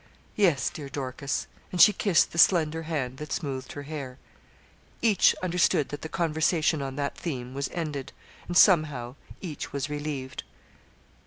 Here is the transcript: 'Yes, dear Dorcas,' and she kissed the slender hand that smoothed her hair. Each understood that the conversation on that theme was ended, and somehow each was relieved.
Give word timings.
'Yes, 0.35 0.71
dear 0.71 0.89
Dorcas,' 0.89 1.45
and 1.71 1.79
she 1.79 1.93
kissed 1.93 2.31
the 2.31 2.39
slender 2.39 2.81
hand 2.81 3.17
that 3.17 3.31
smoothed 3.31 3.73
her 3.73 3.83
hair. 3.83 4.17
Each 5.03 5.35
understood 5.43 5.89
that 5.89 6.01
the 6.01 6.09
conversation 6.09 6.81
on 6.81 6.95
that 6.95 7.15
theme 7.15 7.53
was 7.53 7.69
ended, 7.71 8.11
and 8.47 8.57
somehow 8.57 9.13
each 9.41 9.71
was 9.71 9.91
relieved. 9.91 10.41